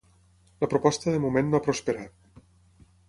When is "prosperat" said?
1.67-2.45